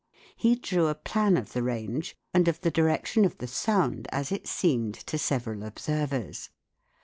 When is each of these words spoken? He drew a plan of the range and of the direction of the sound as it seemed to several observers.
He 0.35 0.55
drew 0.55 0.87
a 0.87 0.95
plan 0.95 1.37
of 1.37 1.53
the 1.53 1.61
range 1.61 2.17
and 2.33 2.47
of 2.47 2.59
the 2.61 2.71
direction 2.71 3.23
of 3.23 3.37
the 3.37 3.45
sound 3.45 4.07
as 4.11 4.31
it 4.31 4.47
seemed 4.47 4.95
to 4.95 5.19
several 5.19 5.61
observers. 5.61 6.49